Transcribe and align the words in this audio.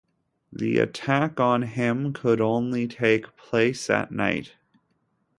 The 0.51 0.79
attack 0.79 1.39
on 1.39 1.61
him 1.61 2.11
could 2.11 2.41
only 2.41 2.87
take 2.87 3.37
place 3.37 3.87
at 3.87 4.11
night. 4.11 4.55